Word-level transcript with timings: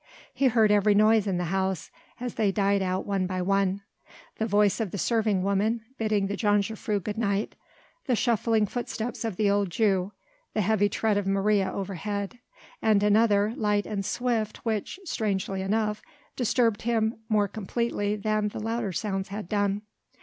He 0.33 0.47
heard 0.47 0.71
every 0.71 0.95
noise 0.95 1.27
in 1.27 1.37
the 1.37 1.43
house 1.53 1.91
as 2.19 2.33
they 2.33 2.51
died 2.51 2.81
out 2.81 3.05
one 3.05 3.27
by 3.27 3.39
one; 3.43 3.81
the 4.37 4.47
voice 4.47 4.79
of 4.79 4.89
the 4.89 4.97
serving 4.97 5.43
woman 5.43 5.81
bidding 5.99 6.25
the 6.25 6.35
jongejuffrouw 6.35 7.03
"good 7.03 7.19
night," 7.19 7.53
the 8.07 8.15
shuffling 8.15 8.65
footsteps 8.65 9.23
of 9.23 9.35
the 9.35 9.47
old 9.51 9.69
Jew, 9.69 10.11
the 10.55 10.61
heavy 10.61 10.89
tread 10.89 11.17
of 11.17 11.27
Maria 11.27 11.71
overhead, 11.71 12.39
and 12.81 13.03
another, 13.03 13.53
light 13.55 13.85
and 13.85 14.03
swift 14.03 14.65
which 14.65 14.99
strangely 15.05 15.61
enough 15.61 16.01
disturbed 16.35 16.81
him 16.81 17.19
more 17.29 17.47
completely 17.47 18.15
than 18.15 18.47
the 18.47 18.59
louder 18.59 18.91
sounds 18.93 19.27
had 19.27 19.47
done. 19.47 19.83